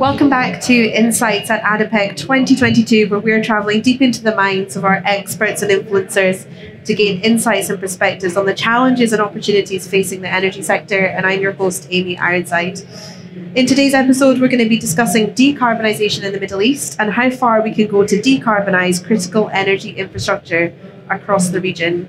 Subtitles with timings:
[0.00, 4.82] Welcome back to Insights at ADIPEC 2022, where we're traveling deep into the minds of
[4.82, 6.46] our experts and influencers
[6.86, 11.04] to gain insights and perspectives on the challenges and opportunities facing the energy sector.
[11.04, 12.80] And I'm your host, Amy Ironside.
[13.54, 17.28] In today's episode, we're going to be discussing decarbonisation in the Middle East and how
[17.28, 20.72] far we can go to decarbonise critical energy infrastructure
[21.10, 22.08] across the region.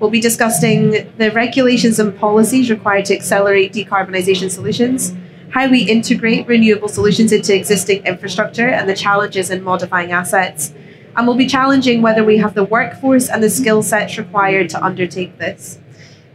[0.00, 5.14] We'll be discussing the regulations and policies required to accelerate decarbonisation solutions
[5.50, 10.72] how we integrate renewable solutions into existing infrastructure and the challenges in modifying assets.
[11.16, 14.84] And we'll be challenging whether we have the workforce and the skill sets required to
[14.84, 15.78] undertake this.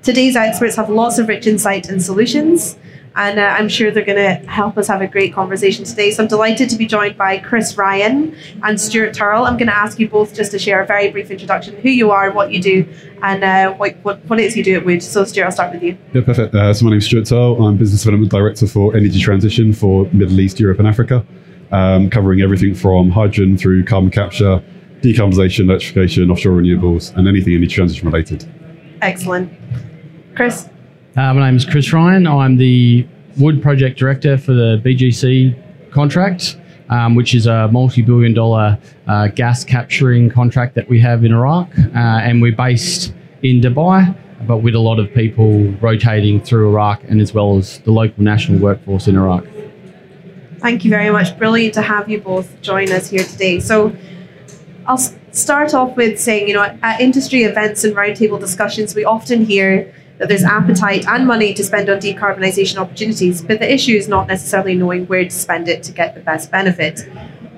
[0.01, 2.77] Today's experts have lots of rich insight and solutions
[3.15, 6.11] and uh, I'm sure they're going to help us have a great conversation today.
[6.11, 9.45] So I'm delighted to be joined by Chris Ryan and Stuart Turl.
[9.45, 12.11] I'm going to ask you both just to share a very brief introduction, who you
[12.11, 15.03] are, what you do, and uh, what, what, what it is you do at Wood.
[15.03, 15.97] So Stuart, I'll start with you.
[16.13, 16.55] Yeah, perfect.
[16.55, 17.63] Uh, so my name is Stuart Turl.
[17.63, 21.25] I'm Business Development Director for Energy Transition for Middle East, Europe and Africa,
[21.71, 24.63] um, covering everything from hydrogen through carbon capture,
[25.01, 28.49] decarbonisation, electrification, offshore renewables, and anything energy transition related.
[29.01, 29.53] Excellent.
[30.35, 30.69] Chris?
[31.15, 32.25] Uh, my name is Chris Ryan.
[32.25, 36.57] I'm the Wood Project Director for the BGC contract,
[36.89, 41.31] um, which is a multi billion dollar uh, gas capturing contract that we have in
[41.31, 41.69] Iraq.
[41.77, 47.03] Uh, and we're based in Dubai, but with a lot of people rotating through Iraq
[47.03, 49.45] and as well as the local national workforce in Iraq.
[50.57, 51.37] Thank you very much.
[51.37, 53.59] Brilliant to have you both join us here today.
[53.59, 53.95] So,
[54.87, 59.45] I'll start off with saying, you know, at industry events and roundtable discussions, we often
[59.45, 64.07] hear that there's appetite and money to spend on decarbonisation opportunities, but the issue is
[64.07, 67.05] not necessarily knowing where to spend it to get the best benefit.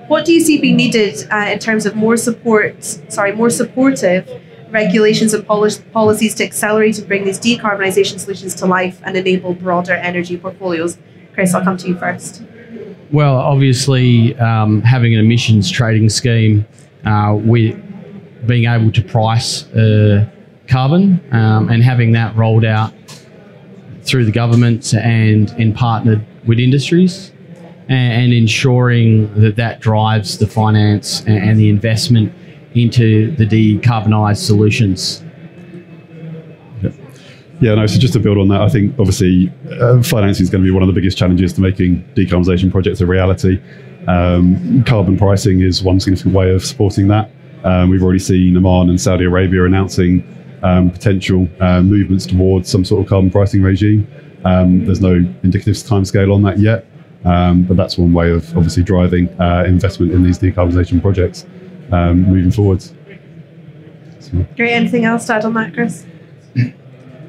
[0.08, 4.28] What do you see being needed uh, in terms of more support, sorry, more supportive
[4.70, 9.92] regulations and policies to accelerate and bring these decarbonisation solutions to life and enable broader
[9.92, 10.98] energy portfolios?
[11.34, 12.42] Chris, I'll come to you first.
[13.12, 16.66] Well, obviously, um, having an emissions trading scheme,
[17.04, 17.80] uh, we
[18.44, 20.28] being able to price uh,
[20.68, 22.92] carbon um, and having that rolled out
[24.02, 27.32] through the government and, and partnered with industries
[27.88, 32.32] and, and ensuring that that drives the finance and, and the investment
[32.74, 35.22] into the decarbonised solutions.
[37.58, 39.50] Yeah, no, so just to build on that, I think obviously
[39.80, 43.00] uh, financing is going to be one of the biggest challenges to making decarbonisation projects
[43.00, 43.62] a reality.
[44.06, 47.30] Um, carbon pricing is one significant way of supporting that.
[47.64, 50.22] Um, we've already seen Oman and Saudi Arabia announcing
[50.62, 54.06] um, potential uh, movements towards some sort of carbon pricing regime.
[54.44, 56.86] Um, there's no indicative timescale on that yet,
[57.24, 61.46] um, but that's one way of obviously driving uh, investment in these decarbonisation projects
[61.92, 62.94] um, moving forwards.
[64.20, 64.44] So.
[64.56, 64.72] Great.
[64.72, 66.04] Anything else to add on that, Chris?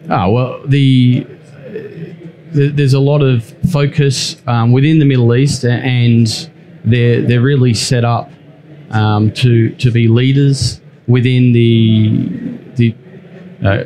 [0.10, 1.28] Ah, well, the,
[2.54, 6.50] the there's a lot of focus um, within the Middle East, and
[6.86, 8.32] they're they're really set up
[8.92, 12.47] um, to to be leaders within the the
[13.64, 13.84] uh,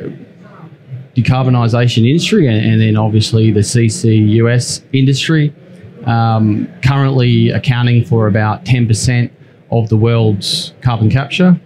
[1.14, 5.54] decarbonisation industry and, and, then obviously the CCUS industry,
[6.06, 9.30] um, currently accounting for about 10%
[9.70, 11.60] of the world's carbon capture.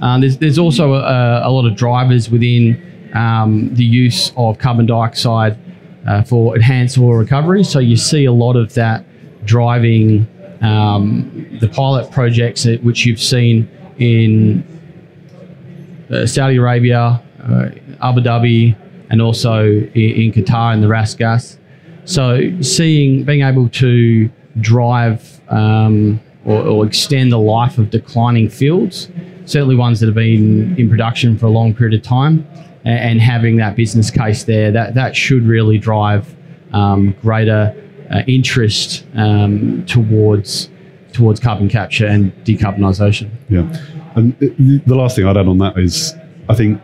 [0.00, 4.86] Uh, there's, there's also a, a, lot of drivers within um, the use of carbon
[4.86, 5.58] dioxide
[6.06, 7.64] uh, for enhanced oil recovery.
[7.64, 9.04] So you see a lot of that
[9.44, 10.26] driving
[10.62, 13.68] um, the pilot projects which you've seen
[13.98, 14.79] in
[16.26, 17.70] Saudi Arabia, uh,
[18.02, 18.76] Abu Dhabi,
[19.10, 21.58] and also in, in Qatar in the Ras Gas.
[22.04, 29.10] So seeing, being able to drive um, or, or, extend the life of declining fields,
[29.44, 32.46] certainly ones that have been in production for a long period of time,
[32.84, 36.34] and, and having that business case there, that, that should really drive
[36.72, 37.74] um, greater
[38.10, 40.70] uh, interest um, towards
[41.12, 43.30] towards carbon capture and decarbonisation.
[43.48, 43.62] Yeah.
[44.14, 46.14] And the last thing I'd add on that is,
[46.48, 46.80] I think,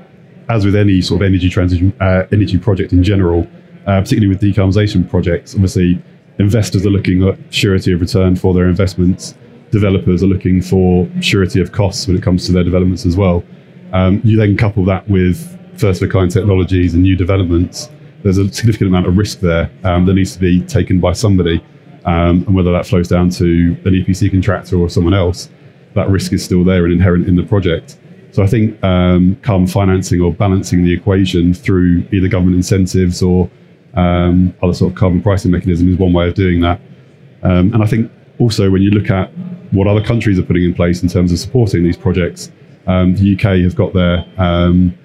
[0.48, 3.46] as with any sort of energy transition, uh, energy project in general,
[3.86, 6.02] uh, particularly with decarbonisation projects, obviously
[6.38, 9.34] investors are looking at surety of return for their investments.
[9.70, 13.42] Developers are looking for surety of costs when it comes to their developments as well.
[13.92, 17.90] Um, you then couple that with first of a kind technologies and new developments.
[18.22, 21.64] There's a significant amount of risk there um, that needs to be taken by somebody,
[22.06, 25.50] um, and whether that flows down to an EPC contractor or someone else
[25.94, 27.98] that risk is still there and inherent in the project.
[28.30, 33.50] So I think um, carbon financing or balancing the equation through either government incentives or
[33.94, 36.80] um, other sort of carbon pricing mechanism is one way of doing that.
[37.42, 39.32] Um, and I think also when you look at
[39.72, 42.52] what other countries are putting in place in terms of supporting these projects,
[42.86, 44.96] um, the UK has got their um,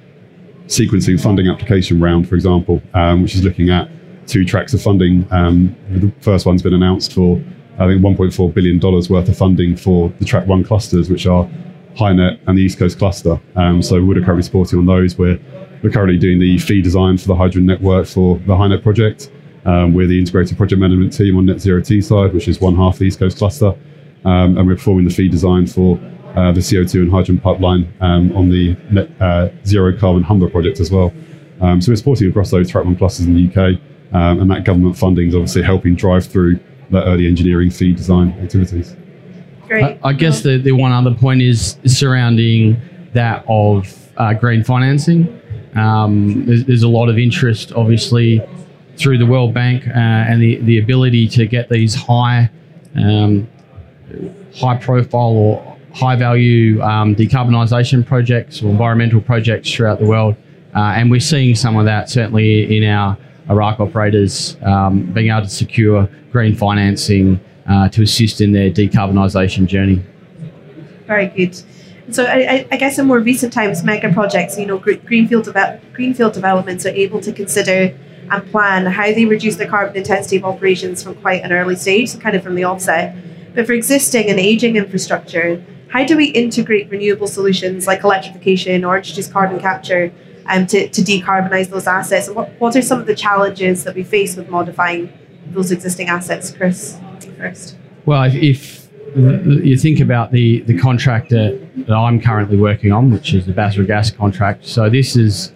[0.68, 3.90] sequencing funding application round, for example, um, which is looking at
[4.32, 5.28] two tracks of funding.
[5.32, 7.38] Um, the first one's been announced for,
[7.78, 11.50] I think, $1.4 billion worth of funding for the Track 1 clusters, which are
[11.96, 13.40] HyNet and the East Coast cluster.
[13.58, 15.18] Um, so we're currently supporting on those.
[15.18, 15.38] We're,
[15.84, 19.30] we're currently doing the FEED design for the hydrogen network for the HyNet project.
[19.66, 22.94] Um, we're the integrated project management team on Net Zero Teesside, which is one half
[22.94, 23.76] of the East Coast cluster.
[24.24, 26.00] Um, and we're performing the FEED design for
[26.36, 30.80] uh, the CO2 and hydrogen pipeline um, on the net, uh, zero carbon Humber project
[30.80, 31.12] as well.
[31.60, 33.80] Um, so we're supporting across those track one clusters in the UK,
[34.14, 36.60] um, and that government funding is obviously helping drive through
[36.90, 38.96] that early engineering feed design activities.
[39.68, 39.84] Great.
[39.84, 42.82] I, I guess the, the one other point is surrounding
[43.14, 45.40] that of uh, green financing.
[45.76, 48.42] Um, there's, there's, a lot of interest, obviously,
[48.98, 52.50] through the World Bank uh, and the, the ability to get these high,
[52.96, 53.48] um,
[54.54, 60.36] high profile or high value um, decarbonisation projects or environmental projects throughout the world.
[60.76, 63.18] Uh, and we're seeing some of that certainly in our
[63.52, 67.40] Iraq operators um, being able to secure green financing
[67.70, 70.02] uh, to assist in their decarbonisation journey.
[71.06, 71.62] Very good.
[72.12, 75.54] So I, I, guess in more recent times, mega projects, you know, greenfield,
[75.94, 77.98] greenfield developments are able to consider
[78.30, 82.18] and plan how they reduce the carbon intensity of operations from quite an early stage,
[82.20, 83.16] kind of from the offset.
[83.54, 88.98] But for existing and aging infrastructure, how do we integrate renewable solutions like electrification or
[88.98, 90.12] introduce carbon capture
[90.46, 92.28] um, to, to decarbonize those assets?
[92.28, 95.12] And what, what are some of the challenges that we face with modifying
[95.48, 96.98] those existing assets, Chris,
[97.38, 97.78] first?
[98.06, 103.34] Well, if you think about the, the contract that, that I'm currently working on, which
[103.34, 105.52] is the Basrah Gas contract, so this is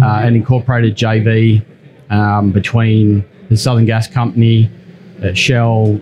[0.00, 1.64] uh, an incorporated JV
[2.10, 4.70] um, between the Southern Gas Company,
[5.24, 6.00] uh, Shell,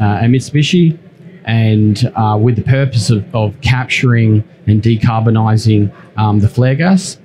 [0.00, 0.98] uh, and Mitsubishi
[1.44, 7.18] and uh, with the purpose of, of capturing and decarbonising um, the flare gas.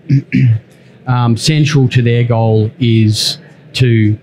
[1.08, 3.38] um, central to their goal is
[3.74, 4.18] to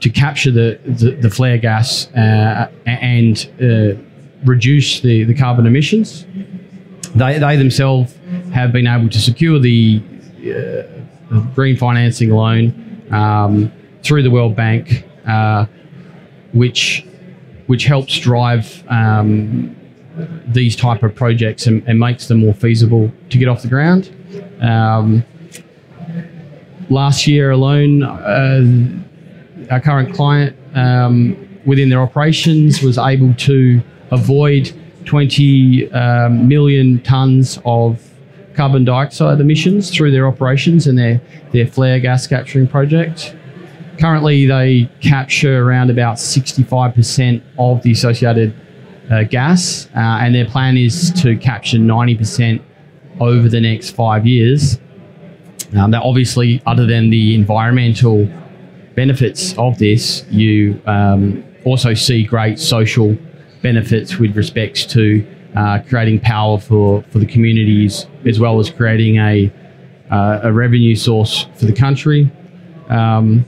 [0.00, 4.00] to capture the, the, the flare gas uh, and uh,
[4.46, 6.24] reduce the, the carbon emissions.
[7.14, 8.16] They, they themselves
[8.54, 10.02] have been able to secure the
[10.40, 13.70] uh, green financing loan um,
[14.02, 15.66] through the World Bank, uh,
[16.54, 17.04] which
[17.70, 19.76] which helps drive um,
[20.48, 24.10] these type of projects and, and, makes them more feasible to get off the ground.
[24.60, 25.24] Um,
[26.88, 33.80] last year alone, uh, our current client um, within their operations was able to
[34.10, 38.04] avoid 20 um, million tonnes of
[38.56, 41.20] carbon dioxide emissions through their operations and their,
[41.52, 43.36] their flare gas capturing project.
[44.00, 48.54] Currently, they capture around about 65% of the associated
[49.10, 52.62] uh, gas, uh, and their plan is to capture 90%
[53.20, 54.78] over the next five years.
[55.76, 58.26] Um, now, obviously, other than the environmental
[58.96, 63.18] benefits of this, you um, also see great social
[63.60, 65.26] benefits with respects to
[65.56, 69.52] uh, creating power for, for the communities as well as creating a,
[70.10, 72.32] uh, a revenue source for the country.
[72.88, 73.44] Um,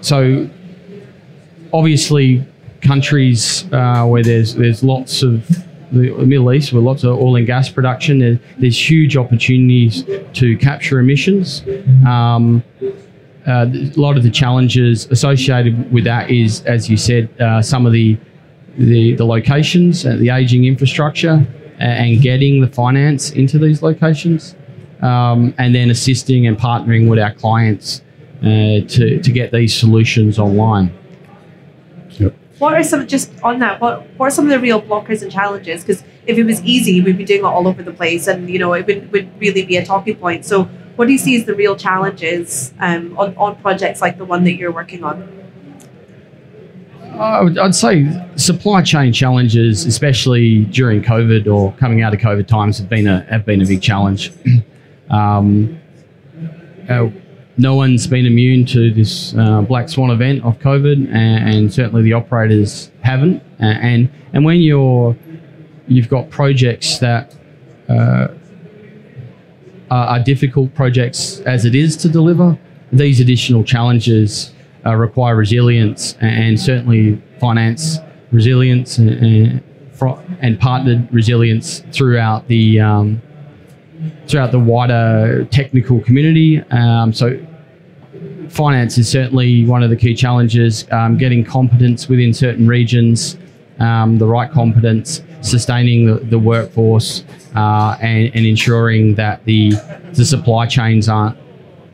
[0.00, 0.48] so
[1.72, 2.46] obviously,
[2.80, 5.46] countries uh, where there's there's lots of
[5.92, 10.56] the Middle East with lots of oil and gas production, there, there's huge opportunities to
[10.58, 11.62] capture emissions.
[12.04, 12.64] Um,
[13.46, 17.86] uh, a lot of the challenges associated with that is, as you said, uh, some
[17.86, 18.18] of the
[18.78, 21.46] the, the locations, uh, the aging infrastructure,
[21.78, 24.54] and getting the finance into these locations,
[25.00, 28.02] um, and then assisting and partnering with our clients
[28.46, 30.92] to, to get these solutions online.
[32.10, 32.34] Yep.
[32.58, 33.80] What are some just on that?
[33.80, 35.82] What what are some of the real blockers and challenges?
[35.82, 38.58] Because if it was easy, we'd be doing it all over the place, and you
[38.58, 40.44] know it would, would really be a talking point.
[40.44, 40.64] So,
[40.96, 44.44] what do you see as the real challenges um, on on projects like the one
[44.44, 45.36] that you're working on?
[47.18, 52.88] I'd say supply chain challenges, especially during COVID or coming out of COVID times, have
[52.88, 54.32] been a have been a big challenge.
[55.10, 55.78] um,
[56.88, 57.08] uh,
[57.58, 62.02] no one's been immune to this uh, black swan event of COVID, and, and certainly
[62.02, 63.42] the operators haven't.
[63.58, 65.16] And and when you're
[65.88, 67.34] you've got projects that
[67.88, 68.28] uh,
[69.90, 72.58] are, difficult projects as it is to deliver,
[72.92, 74.52] these additional challenges
[74.84, 77.98] uh, require resilience and, certainly finance
[78.32, 79.62] resilience and,
[80.40, 83.22] and, partnered resilience throughout the um,
[84.26, 86.62] throughout the wider technical community.
[86.70, 87.38] Um, so
[88.48, 90.86] finance is certainly one of the key challenges.
[90.90, 93.36] Um, getting competence within certain regions,
[93.78, 97.24] um, the right competence, sustaining the, the workforce,
[97.54, 99.72] uh, and, and, ensuring that the
[100.12, 101.36] the supply chains aren't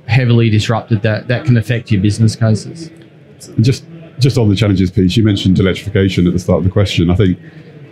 [0.06, 2.90] heavily disrupted that that can affect your business cases.
[3.60, 3.84] Just
[4.18, 7.10] just on the challenges piece, you mentioned electrification at the start of the question.
[7.10, 7.38] I think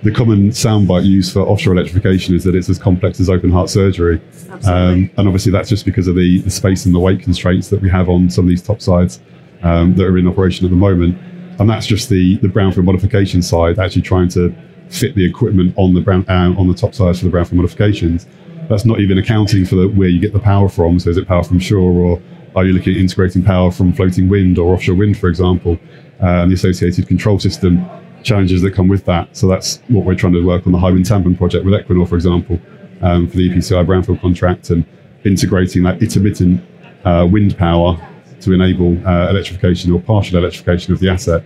[0.03, 3.69] the common soundbite used for offshore electrification is that it's as complex as open heart
[3.69, 4.21] surgery.
[4.65, 7.81] Um, and obviously, that's just because of the, the space and the weight constraints that
[7.81, 9.21] we have on some of these top sides
[9.63, 11.19] um, that are in operation at the moment.
[11.59, 14.55] And that's just the, the brownfield modification side, actually trying to
[14.89, 18.27] fit the equipment on the brown, uh, on the top sides for the brownfield modifications.
[18.69, 20.99] That's not even accounting for the, where you get the power from.
[20.99, 22.23] So is it power from shore, or
[22.57, 25.79] are you looking at integrating power from floating wind or offshore wind, for example,
[26.23, 27.85] uh, and the associated control system
[28.23, 29.37] challenges that come with that.
[29.37, 32.17] So that's what we're trying to work on the Hywind Tampen project with Equinor, for
[32.17, 32.59] example,
[33.03, 34.85] um, for the EPCI brownfield contract and
[35.25, 36.63] integrating that intermittent
[37.05, 37.99] uh, wind power
[38.41, 41.45] to enable uh, electrification or partial electrification of the asset.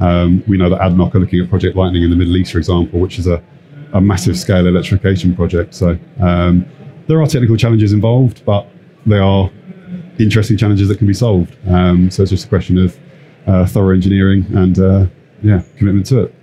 [0.00, 2.58] Um, we know that ADNOC are looking at Project Lightning in the Middle East, for
[2.58, 3.42] example, which is a,
[3.92, 5.74] a massive scale electrification project.
[5.74, 6.66] So um,
[7.06, 8.66] there are technical challenges involved, but
[9.06, 9.50] they are
[10.18, 11.56] interesting challenges that can be solved.
[11.68, 12.98] Um, so it's just a question of
[13.46, 15.06] uh, thorough engineering and uh,
[15.42, 16.34] yeah, commitment to it.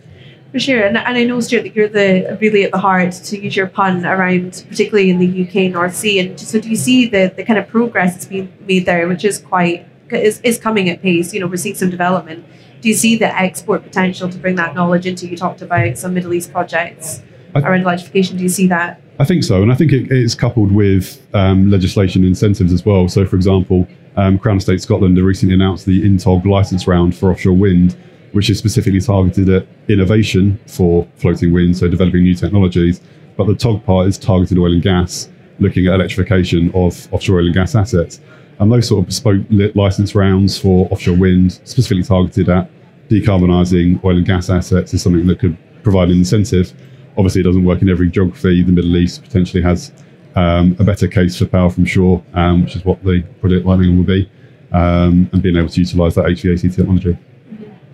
[0.51, 3.39] For sure, and, and I know Stuart that you're the really at the heart to
[3.39, 6.20] use your pun around, particularly in the UK North Sea.
[6.20, 9.24] And so, do you see the the kind of progress that's being made there, which
[9.24, 11.36] is quite is, is coming at pace?
[11.36, 12.46] You know, we're seeing some development.
[12.82, 15.27] Do you see the export potential to bring that knowledge into?
[15.27, 17.22] You talked about some Middle East projects
[17.53, 18.38] around electrification.
[18.38, 19.01] Do you see that?
[19.20, 23.08] I think so, and I think it, it's coupled with um, legislation incentives as well.
[23.08, 27.29] So, for example, um, Crown Estate Scotland have recently announced the INTOG license round for
[27.29, 27.96] offshore wind
[28.31, 33.01] which is specifically targeted at innovation for floating wind, so developing new technologies.
[33.38, 37.45] But the TOG part is targeted oil and gas, looking at electrification of offshore oil
[37.45, 38.19] and gas assets.
[38.59, 39.45] And those sort of bespoke
[39.75, 42.69] license rounds for offshore wind, specifically targeted at
[43.09, 46.74] decarbonising oil and gas assets, is something that could provide an incentive.
[47.17, 48.62] Obviously, it doesn't work in every geography.
[48.62, 49.93] The Middle East potentially has
[50.36, 53.98] um, a better case for power from shore, um, which is what the project Lightning
[53.98, 54.29] will be,
[54.71, 57.17] um, and being able to utilise that HVAC technology.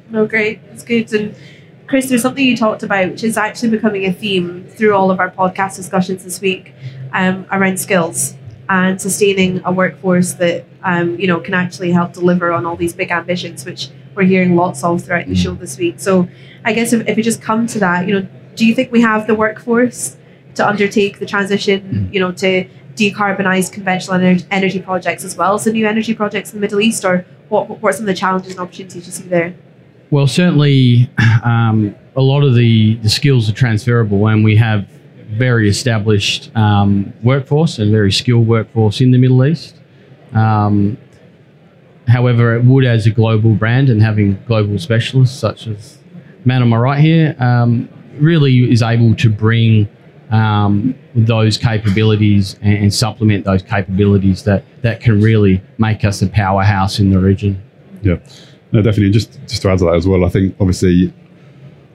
[0.10, 0.62] No, great.
[0.72, 1.12] It's good.
[1.14, 1.36] And
[1.88, 5.20] Chris, there's something you talked about, which is actually becoming a theme through all of
[5.20, 6.74] our podcast discussions this week
[7.14, 8.36] um, around skills
[8.70, 12.94] and sustaining a workforce that um, you know can actually help deliver on all these
[12.94, 15.44] big ambitions, which we're hearing lots of throughout the mm.
[15.44, 16.00] show this week.
[16.00, 16.28] So,
[16.64, 19.02] I guess if, if we just come to that, you know, do you think we
[19.02, 20.18] have the workforce
[20.56, 22.14] to undertake the transition, mm.
[22.14, 26.54] you know, to decarbonize conventional ener- energy projects as well as the new energy projects
[26.54, 29.12] in the Middle East, or what, what are some of the challenges and opportunities you
[29.12, 29.54] see there?
[30.16, 31.10] Well, certainly
[31.44, 34.88] um, a lot of the, the skills are transferable, and we have
[35.28, 39.76] very established um, workforce and very skilled workforce in the Middle East.
[40.32, 40.98] Um,
[42.08, 45.98] however, it would, as a global brand and having global specialists such as
[46.46, 49.90] man on my right here, um, really is able to bring
[50.30, 56.28] um, those capabilities and, and, supplement those capabilities that, that can really make us a
[56.28, 57.62] powerhouse in the region.
[58.02, 58.20] Yeah.
[58.76, 59.12] No, definitely.
[59.12, 61.14] Just just to add to that as well, I think obviously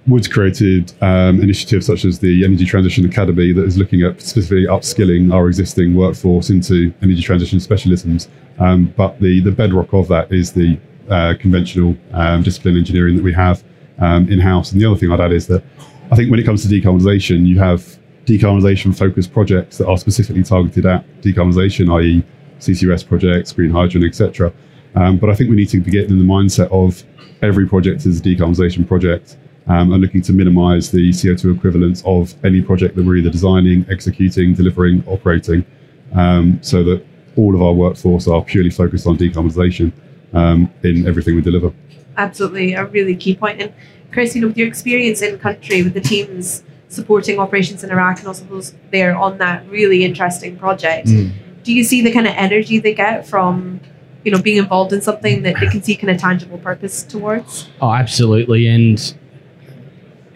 [0.06, 4.64] Woods created um, initiatives such as the Energy Transition Academy that is looking at specifically
[4.64, 8.28] upskilling our existing workforce into energy transition specialisms.
[8.58, 10.78] Um, but the the bedrock of that is the
[11.10, 13.62] uh, conventional um, discipline engineering that we have
[13.98, 14.72] um, in house.
[14.72, 15.62] And the other thing I'd add is that
[16.10, 20.44] I think when it comes to decarbonisation, you have decarbonisation focused projects that are specifically
[20.44, 22.24] targeted at decarbonisation, i.e.,
[22.58, 24.50] CCUS projects, green hydrogen, etc.
[24.94, 27.04] Um, but I think we need to be getting in the mindset of
[27.42, 32.34] every project is a decarbonisation project um, and looking to minimise the CO2 equivalents of
[32.44, 35.64] any project that we're either designing, executing, delivering, operating,
[36.12, 37.04] um, so that
[37.36, 39.92] all of our workforce are purely focused on decarbonisation
[40.32, 41.72] um, in everything we deliver.
[42.16, 43.62] Absolutely, a really key point.
[43.62, 43.72] And
[44.12, 48.18] Chris, you know, with your experience in country with the teams supporting operations in Iraq
[48.18, 51.30] and also those there on that really interesting project, mm.
[51.62, 53.80] do you see the kind of energy they get from
[54.24, 57.68] you know being involved in something that they can see kind of tangible purpose towards?
[57.80, 58.66] Oh absolutely.
[58.66, 59.14] And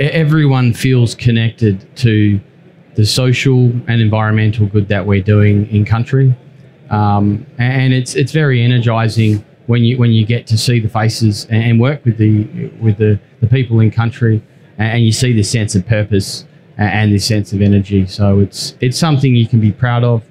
[0.00, 2.40] everyone feels connected to
[2.94, 6.34] the social and environmental good that we're doing in country.
[6.90, 11.46] Um, and it's it's very energizing when you when you get to see the faces
[11.50, 14.42] and work with the with the, the people in country
[14.78, 18.06] and you see the sense of purpose and the sense of energy.
[18.06, 20.24] So it's it's something you can be proud of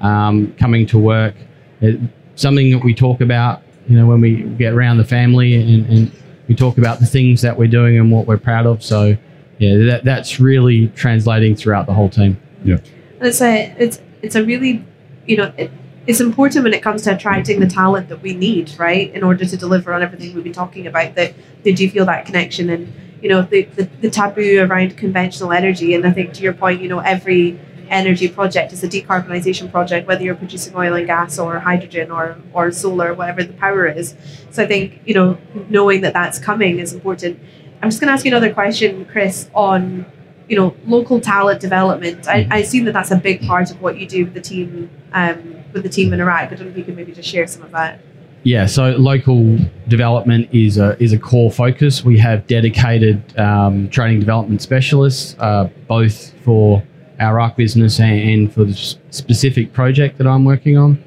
[0.00, 1.34] um, coming to work.
[1.80, 2.00] It,
[2.34, 6.12] something that we talk about, you know, when we get around the family and, and
[6.48, 8.82] we talk about the things that we're doing and what we're proud of.
[8.82, 9.16] So,
[9.58, 12.40] yeah, that, that's really translating throughout the whole team.
[12.64, 12.76] Yeah.
[13.18, 14.84] And it's a, it's, it's a really,
[15.26, 15.70] you know, it,
[16.06, 19.44] it's important when it comes to attracting the talent that we need, right, in order
[19.44, 21.14] to deliver on everything we've been talking about.
[21.14, 25.52] That did you feel that connection and you know the, the, the taboo around conventional
[25.52, 25.94] energy?
[25.94, 27.58] And I think to your point, you know, every
[27.92, 32.36] energy project is a decarbonisation project, whether you're producing oil and gas or hydrogen or,
[32.52, 34.16] or solar, whatever the power is.
[34.50, 37.38] So I think, you know, knowing that that's coming is important.
[37.82, 40.06] I'm just going to ask you another question, Chris, on,
[40.48, 42.26] you know, local talent development.
[42.26, 44.90] I, I assume that that's a big part of what you do with the team,
[45.12, 46.50] um, with the team in Iraq.
[46.50, 48.00] I don't know if you could maybe just share some of that.
[48.44, 49.56] Yeah, so local
[49.86, 52.04] development is a, is a core focus.
[52.04, 56.82] We have dedicated um, training development specialists, uh, both for
[57.22, 58.74] our Iraq business and, and, for the
[59.10, 61.02] specific project that I'm working on.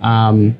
[0.00, 0.58] Um,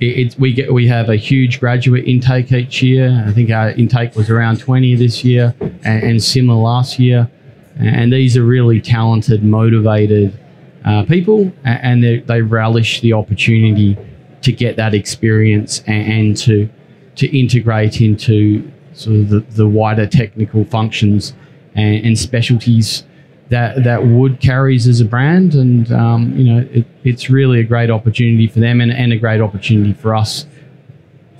[0.00, 3.24] it, it, we get we have a huge graduate intake each year.
[3.26, 7.30] I think our intake was around 20 this year, and, and similar last year.
[7.76, 10.38] And these are really talented, motivated
[10.84, 13.96] uh, people, and they, they relish the opportunity
[14.42, 16.68] to get that experience and, and to
[17.14, 21.34] to integrate into sort of the, the wider technical functions
[21.74, 23.04] and, and, specialties
[23.52, 25.54] that that Wood carries as a brand.
[25.54, 29.18] And um, you know, it, it's really a great opportunity for them and, and a
[29.18, 30.46] great opportunity for us.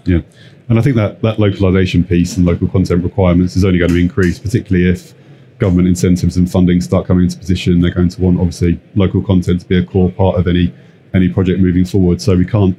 [0.05, 0.21] Yeah.
[0.69, 3.99] And I think that, that localization piece and local content requirements is only going to
[3.99, 5.15] increase, particularly if
[5.59, 7.81] government incentives and funding start coming into position.
[7.81, 10.73] They're going to want, obviously, local content to be a core part of any
[11.15, 12.21] any project moving forward.
[12.21, 12.77] So we can't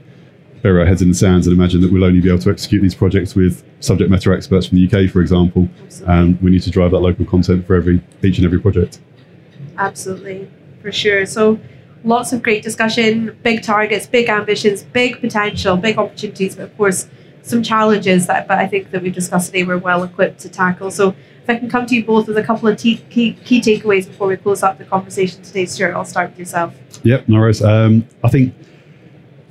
[0.62, 2.82] bury our heads in the sands and imagine that we'll only be able to execute
[2.82, 5.68] these projects with subject matter experts from the UK, for example.
[6.08, 9.00] And we need to drive that local content for every each and every project.
[9.78, 10.50] Absolutely,
[10.82, 11.26] for sure.
[11.26, 11.60] So
[12.04, 17.08] lots of great discussion, big targets, big ambitions, big potential, big opportunities, but of course
[17.42, 20.92] some challenges that but I think that we've discussed today we're well equipped to tackle.
[20.92, 21.10] So
[21.44, 24.08] if I can come to you both with a couple of key, key, key takeaways
[24.08, 26.74] before we close up the conversation today, Stuart, I'll start with yourself.
[27.04, 27.62] Yep, no worries.
[27.62, 28.54] Um, I think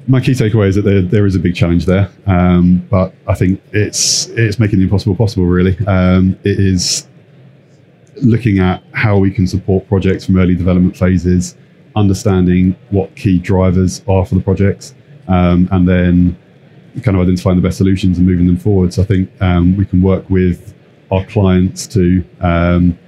[0.09, 3.35] my key takeaway is that there, there is a big challenge there, um, but I
[3.35, 5.45] think it's it's making the impossible possible.
[5.45, 7.09] Really, um, it is
[8.16, 11.56] looking at how we can support projects from early development phases,
[11.97, 14.95] understanding what key drivers are for the projects,
[15.28, 16.37] um, and then
[17.02, 18.93] kind of identifying the best solutions and moving them forward.
[18.93, 20.75] So I think um, we can work with
[21.10, 22.99] our clients to um,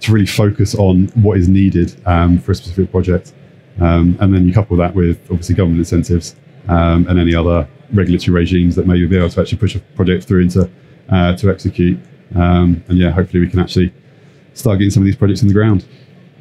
[0.00, 3.32] to really focus on what is needed um, for a specific project.
[3.80, 6.36] Um, and then you couple that with obviously government incentives
[6.68, 10.24] um, and any other regulatory regimes that may be able to actually push a project
[10.24, 10.70] through into
[11.08, 11.98] uh, to execute.
[12.34, 13.92] And yeah, hopefully we can actually
[14.54, 15.84] start getting some of these projects in the ground.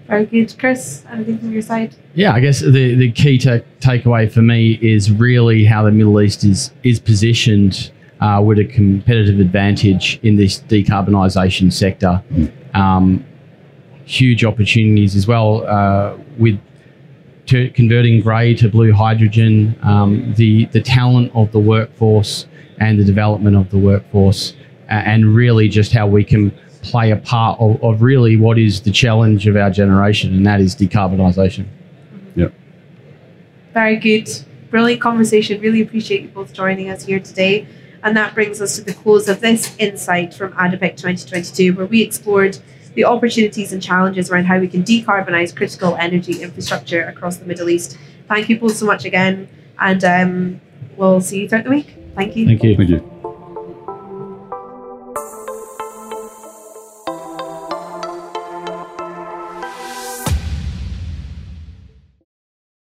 [0.07, 1.03] Very good, Chris.
[1.11, 1.95] Anything from your side?
[2.13, 6.19] Yeah, I guess the the key ta- takeaway for me is really how the Middle
[6.21, 12.23] East is is positioned uh, with a competitive advantage in this decarbonisation sector.
[12.73, 13.25] Um,
[14.05, 16.59] huge opportunities as well uh, with
[17.45, 22.47] to converting grey to blue hydrogen, um, the the talent of the workforce
[22.79, 24.53] and the development of the workforce,
[24.89, 26.51] uh, and really just how we can
[26.83, 30.59] play a part of, of, really what is the challenge of our generation, and that
[30.59, 31.65] is decarbonisation.
[32.35, 32.49] Yeah.
[33.73, 34.29] Very good,
[34.69, 35.61] brilliant conversation.
[35.61, 37.67] Really appreciate you both joining us here today.
[38.03, 42.01] And that brings us to the close of this insight from ADIPEC 2022, where we
[42.01, 42.59] explored
[42.95, 47.69] the opportunities and challenges around how we can decarbonise critical energy infrastructure across the Middle
[47.69, 47.97] East.
[48.27, 49.47] Thank you both so much again,
[49.79, 50.61] and um,
[50.97, 51.95] we'll see you throughout the week.
[52.15, 52.45] Thank you.
[52.45, 52.77] Thank you.
[52.77, 53.12] Thank you.